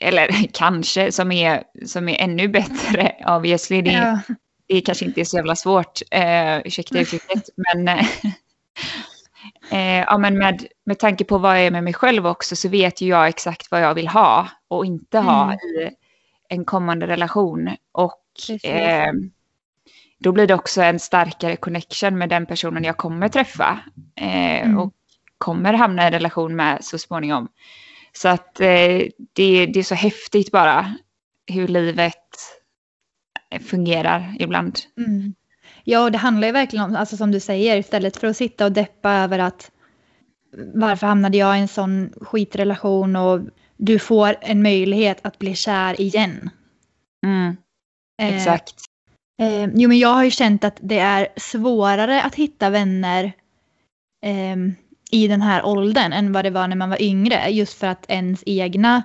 [0.00, 3.82] eller kanske, som är, som är ännu bättre obviously.
[3.82, 4.20] Det, ja.
[4.66, 7.88] det kanske inte är så jävla svårt, eh, ursäkta uttrycket, men
[9.70, 12.68] eh, ja, men med, med tanke på vad jag är med mig själv också så
[12.68, 15.58] vet ju jag exakt vad jag vill ha och inte ha mm.
[15.58, 15.90] i
[16.48, 17.76] en kommande relation.
[17.92, 18.22] Och
[18.62, 19.12] eh,
[20.18, 23.78] då blir det också en starkare connection med den personen jag kommer träffa
[24.16, 24.78] eh, mm.
[24.78, 24.92] och
[25.38, 27.48] kommer hamna i en relation med så småningom.
[28.12, 30.94] Så att eh, det, det är så häftigt bara
[31.46, 32.14] hur livet
[33.60, 34.78] fungerar ibland.
[34.96, 35.34] Mm.
[35.84, 38.64] Ja, och det handlar ju verkligen om, alltså som du säger, istället för att sitta
[38.64, 39.70] och deppa över att
[40.74, 43.40] varför hamnade jag i en sån skitrelation och
[43.76, 46.50] du får en möjlighet att bli kär igen.
[47.26, 47.56] Mm,
[48.22, 48.74] exakt.
[49.40, 53.32] Eh, eh, jo, men jag har ju känt att det är svårare att hitta vänner
[54.26, 54.56] eh,
[55.10, 57.48] i den här åldern än vad det var när man var yngre.
[57.48, 59.02] Just för att ens egna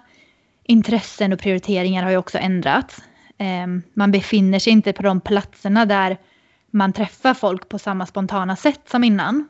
[0.63, 3.01] intressen och prioriteringar har ju också ändrats.
[3.37, 6.17] Eh, man befinner sig inte på de platserna där
[6.71, 9.47] man träffar folk på samma spontana sätt som innan.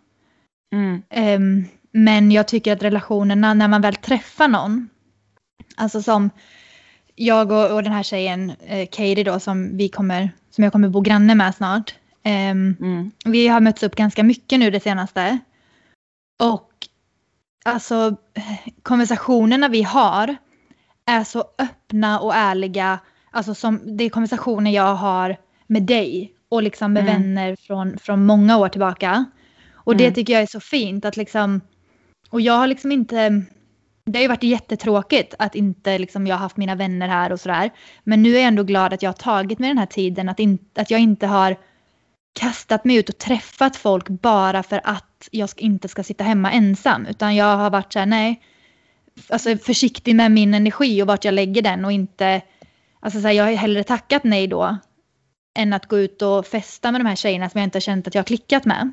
[0.74, 1.66] Mm.
[1.92, 4.90] Men jag tycker att relationerna när man väl träffar någon,
[5.76, 6.30] alltså som
[7.16, 10.90] jag och, och den här tjejen eh, Katie då som vi kommer, som jag kommer
[10.90, 11.96] bo granne med snart.
[12.26, 13.12] Um, mm.
[13.26, 15.40] Vi har mötts upp ganska mycket nu det senaste.
[16.40, 16.72] Och
[17.66, 18.16] alltså
[18.84, 20.36] konversationerna vi har
[21.06, 23.00] är så öppna och ärliga.
[23.32, 27.14] Alltså som det är konversationer jag har med dig och liksom med mm.
[27.14, 29.26] vänner från, från många år tillbaka.
[29.74, 30.14] Och det Mm.
[30.14, 31.62] tycker jag är så fint att liksom,
[32.32, 33.44] och jag har liksom inte,
[34.06, 37.40] det har ju varit jättetråkigt att inte liksom jag har haft mina vänner här och
[37.40, 37.70] sådär.
[38.04, 40.40] Men nu är jag ändå glad att jag har tagit mig den här tiden, att,
[40.40, 41.58] in, att jag inte har
[42.40, 46.52] kastat mig ut och träffat folk bara för att jag ska, inte ska sitta hemma
[46.52, 47.06] ensam.
[47.06, 48.42] Utan jag har varit så här, nej,
[49.30, 52.42] alltså försiktig med min energi och vart jag lägger den och inte,
[53.00, 54.78] alltså så här, jag har hellre tackat nej då
[55.60, 58.08] än att gå ut och festa med de här tjejerna som jag inte har känt
[58.08, 58.92] att jag har klickat med.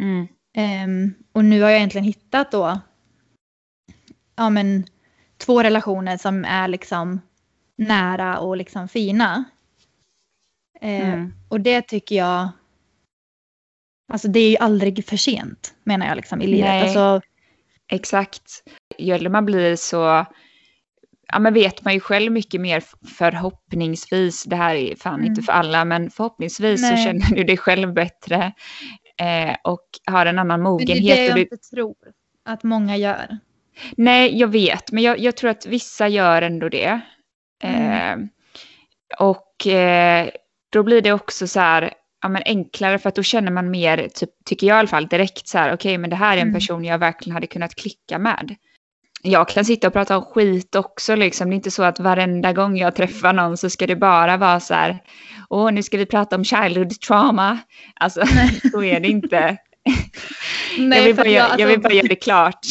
[0.00, 0.28] Mm.
[0.56, 2.80] Ehm, och nu har jag egentligen hittat då
[4.36, 4.86] ja, men,
[5.38, 7.20] två relationer som är liksom
[7.78, 9.44] nära och liksom fina.
[10.80, 11.32] Ehm, Mm.
[11.48, 12.48] Och det tycker jag,
[14.12, 16.68] alltså det är ju aldrig för sent menar jag liksom i livet.
[16.68, 16.82] Nej.
[16.82, 17.20] Alltså,
[17.92, 18.62] Exakt.
[18.98, 20.26] Ju äldre man blir så
[21.32, 24.44] ja, men vet man ju själv mycket mer förhoppningsvis.
[24.44, 25.26] Det här är fan Mm.
[25.26, 26.96] inte för alla, men förhoppningsvis Nej.
[26.96, 28.52] så känner du dig själv bättre
[29.20, 31.16] eh, och har en annan men det är mogenhet.
[31.16, 31.94] det jag du- inte tror
[32.44, 33.38] att många gör.
[33.96, 37.00] Nej, jag vet, men jag, jag tror att vissa gör ändå det.
[37.62, 38.20] Mm.
[38.20, 38.28] Eh,
[39.18, 40.28] och eh,
[40.72, 44.08] då blir det också så här, ja, men enklare för att då känner man mer,
[44.14, 46.48] typ, tycker jag i alla fall, direkt så här, okej, men det här är en
[46.48, 46.54] Mm.
[46.54, 48.54] person jag verkligen hade kunnat klicka med.
[49.22, 51.50] Jag kan sitta och prata om skit också, liksom.
[51.50, 54.60] det är inte så att varenda gång jag träffar någon så ska det bara vara
[54.60, 54.98] så här,
[55.50, 57.58] åh, nu ska vi prata om childhood trauma.
[57.94, 58.22] Alltså,
[58.72, 59.56] så är det inte.
[60.78, 62.60] jag, vill bara, göra- alltså, jag vill bara göra det klart.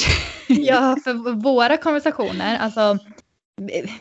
[0.52, 2.98] Ja, för våra konversationer, alltså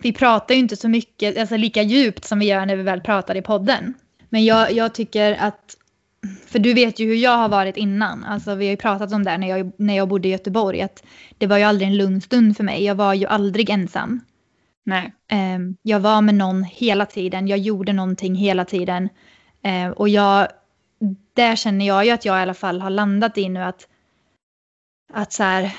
[0.00, 3.00] vi pratar ju inte så mycket, alltså lika djupt som vi gör när vi väl
[3.00, 3.94] pratar i podden.
[4.28, 5.76] Men jag, jag tycker att,
[6.46, 9.24] för du vet ju hur jag har varit innan, alltså vi har ju pratat om
[9.24, 11.04] det här när jag, när jag bodde i Göteborg, att
[11.38, 14.20] det var ju aldrig en lugn stund för mig, jag var ju aldrig ensam.
[14.85, 15.14] Nej.
[15.28, 19.09] Ehm, jag var med någon hela tiden, jag gjorde någonting hela tiden.
[19.62, 20.48] Ehm, och jag,
[21.35, 23.88] där känner jag ju att jag i alla fall har landat i nu att,
[25.12, 25.76] att så här,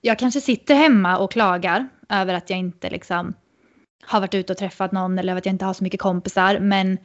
[0.00, 3.34] jag kanske sitter hemma och klagar över att jag inte liksom
[4.02, 6.58] har varit ute och träffat någon eller att jag inte har så mycket kompisar.
[6.58, 6.98] Men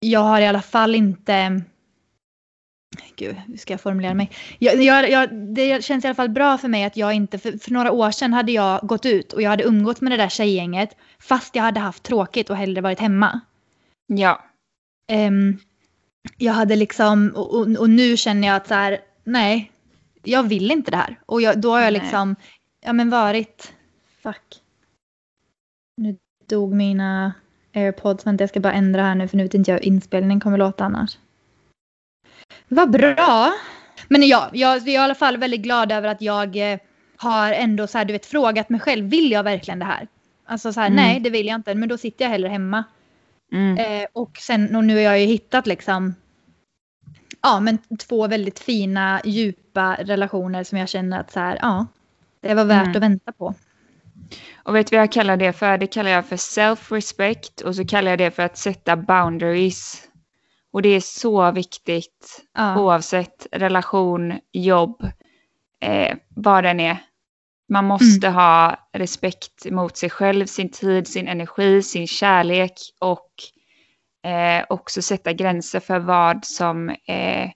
[0.00, 1.62] jag har i alla fall inte...
[3.16, 4.30] Gud, hur ska jag formulera mig?
[4.58, 7.38] Jag, jag, jag, det känns i alla fall bra för mig att jag inte...
[7.38, 10.16] För, för några år sedan hade jag gått ut och jag hade umgått med det
[10.16, 13.40] där tjejgänget fast jag hade haft tråkigt och hellre varit hemma.
[14.06, 14.44] Ja.
[15.08, 15.58] Ehm,
[16.36, 17.32] jag hade liksom...
[17.36, 19.72] Och, och, och nu känner jag att så här, nej,
[20.22, 21.20] jag vill inte det här.
[21.26, 22.00] Och jag, då har jag Nej.
[22.00, 22.36] liksom,
[22.80, 23.72] ja men varit...
[24.22, 24.62] Fuck.
[25.96, 26.16] Nu
[26.48, 27.34] dog mina
[27.74, 30.40] airpods, vänta jag ska bara ändra här nu för nu vet inte jag hur inspelningen
[30.40, 31.18] kommer låta annars.
[32.68, 33.52] Vad bra!
[34.08, 36.78] Men ja, jag, jag är i alla fall väldigt glad över att jag eh,
[37.16, 40.08] har ändå så här, du vet, frågat mig själv, vill jag verkligen det här?
[40.46, 40.96] Alltså så här, Mm.
[40.96, 42.84] nej det vill jag inte, men då sitter jag hellre hemma.
[43.52, 43.78] Mm.
[43.78, 46.14] Eh, och sen, och nu har jag ju hittat liksom,
[47.42, 51.86] ja men två väldigt fina, djupa relationer som jag känner att så här, ja,
[52.40, 52.96] det var värt Mm.
[52.96, 53.54] att vänta på.
[54.62, 55.78] Och vet du vad jag kallar det för?
[55.78, 60.08] Det kallar jag för self-respect och så kallar jag det för att sätta boundaries.
[60.76, 62.80] Och det är så viktigt Ja.
[62.80, 65.10] oavsett relation, jobb,
[65.80, 66.98] eh, vad den är.
[67.68, 73.30] Man måste ha respekt mot sig själv, sin tid, sin energi, sin kärlek och
[74.30, 77.50] eh, också sätta gränser för vad som eh,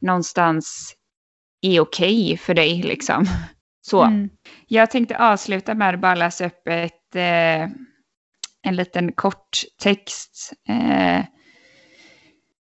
[0.00, 0.94] någonstans
[1.62, 2.82] är okej för dig.
[2.82, 3.26] Liksom.
[3.80, 4.02] Så.
[4.02, 4.30] Mm.
[4.66, 7.62] Jag tänkte avsluta med att bara läsa upp ett, eh,
[8.62, 11.24] en liten kort text eh,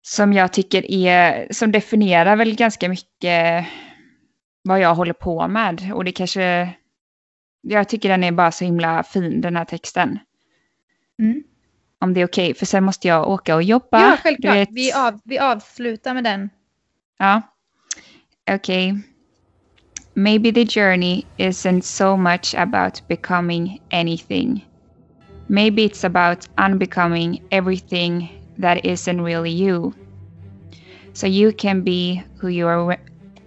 [0.06, 3.66] som jag tycker är, som definierar väl ganska mycket
[4.62, 5.92] vad jag håller på med.
[5.94, 6.74] Och det kanske,
[7.60, 10.18] jag tycker den är bara så himla fin den här texten.
[11.18, 11.42] Mm.
[12.00, 14.00] Om det är okej, för sen måste jag åka och jobba.
[14.00, 14.68] Ja, självklart.
[14.70, 16.50] Vi, av, vi avslutar med den.
[17.18, 17.42] Ja.
[18.54, 18.94] Okay.
[20.14, 24.66] Maybe the journey isn't so much about becoming anything.
[25.46, 29.92] Maybe it's about unbecoming everything that isn't really you.
[31.12, 32.98] So you can be who you are.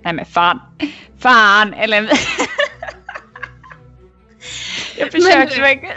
[0.04, 0.60] Nej men fan.
[1.18, 1.74] Fan!
[1.74, 2.02] Eller...
[4.98, 5.96] Jag försökte du- verkligen.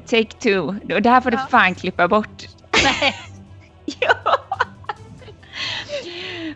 [0.06, 0.72] Take two.
[1.00, 1.46] Det här får du Ja.
[1.50, 2.42] fan klippa bort.
[2.84, 3.14] Nej.
[4.00, 4.38] Ja.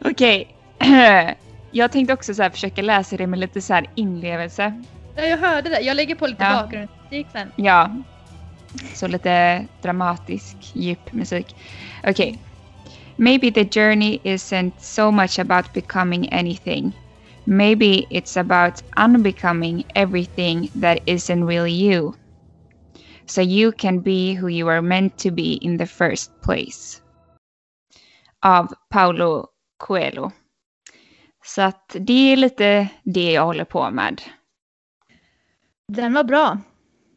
[0.05, 0.55] Okej.
[1.71, 4.83] Jag tänkte också så här försöka läsa det med lite så här inlevelse.
[5.17, 5.81] Ja, jag hörde det.
[5.81, 6.63] Jag lägger på lite Ja.
[6.63, 7.53] bakgrundsmusik sen.
[7.57, 7.91] Ja.
[8.95, 11.57] Så lite dramatisk, djup musik.
[12.05, 12.39] Okej.
[13.17, 16.93] Maybe the journey isn't so much about becoming anything.
[17.45, 22.15] Maybe it's about unbecoming everything that isn't really you.
[23.27, 27.03] So you can be who you are meant to be in the first place.
[28.43, 29.47] Av Paulo
[29.79, 30.33] Coelho.
[31.45, 34.23] Så att det är lite det jag håller på med.
[35.93, 36.59] Den var bra.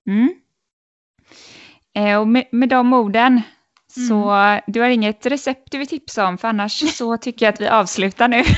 [0.07, 0.33] Mm.
[1.97, 3.41] Eh, och med, med de orden
[4.07, 4.61] så Mm.
[4.67, 7.67] du har inget recept du vill tipsa om för annars så tycker jag att vi
[7.67, 8.43] avslutar nu.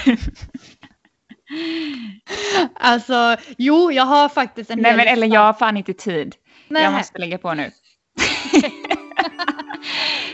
[2.79, 6.35] Alltså, jo, jag har faktiskt en Nej men eller jag har fan inte tid.
[6.67, 6.83] Nej.
[6.83, 7.71] Jag måste lägga på nu.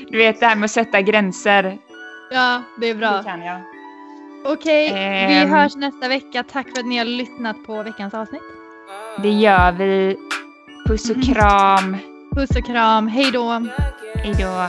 [0.11, 1.77] du vet det här med att sätta gränser.
[2.31, 3.11] Ja, det är bra.
[3.17, 3.61] Det kan jag.
[4.45, 4.93] Okej,
[5.27, 5.49] vi Ehm.
[5.49, 6.43] hörs nästa vecka.
[6.43, 8.41] Tack för att ni har lyssnat på veckans avsnitt.
[9.23, 10.15] Det gör vi.
[10.87, 11.97] Puss och kram.
[12.37, 13.07] Puss och kram.
[13.07, 13.49] Hej då.
[14.23, 14.67] Hej då.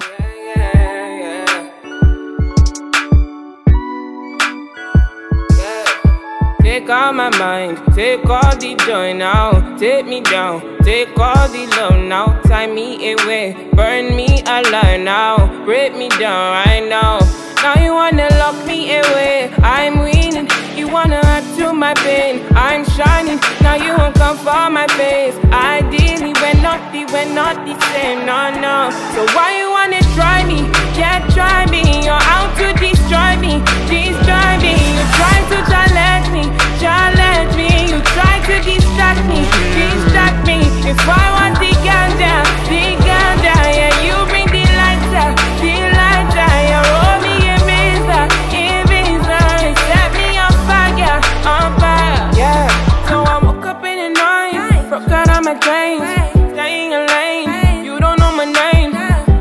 [6.63, 11.67] Take all my mind, take all the joy now, take me down, take all the
[11.77, 17.19] love now, tie me away, burn me alive now, break me down right now.
[17.63, 20.49] Now you wanna lock me away, I'm winning.
[20.77, 21.21] You wanna
[21.69, 23.39] to my pain, I'm shining.
[23.61, 25.37] Now you won't come for my face.
[25.53, 28.91] Ideally, we're not the, we're not the same, no, no.
[29.15, 30.61] So why you wanna try me?
[30.97, 31.83] Yeah, try me.
[32.07, 33.61] You're out to destroy me,
[33.93, 34.75] destroy me.
[34.97, 36.45] You try to challenge me,
[36.81, 37.71] challenge me.
[37.93, 39.41] You try to distract me,
[39.77, 40.59] distract me.
[40.89, 42.35] If I want the ganja,
[42.71, 44.17] the ganja, yeah, you
[55.49, 56.05] my dreams,
[56.53, 57.83] staying in lane.
[57.83, 58.93] You don't know my name,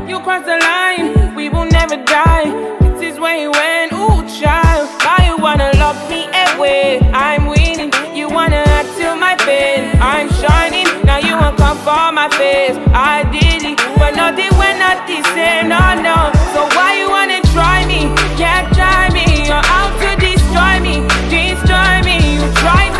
[0.08, 1.34] you crossed the line.
[1.34, 2.48] We will never die.
[2.80, 4.88] This is where you went, ooh, child.
[5.04, 7.00] Why you wanna lock me away?
[7.12, 7.92] I'm winning.
[8.14, 9.80] You wanna act to my pain.
[10.00, 10.88] I'm shining.
[11.04, 12.76] Now you won't come for my face.
[13.12, 15.68] I did it, but nothing, we're not the same.
[15.68, 16.18] No, no.
[16.54, 18.00] So why you wanna try me?
[18.40, 19.44] Yeah, try me.
[19.48, 22.16] You're out to destroy me, destroy me.
[22.36, 22.97] You try to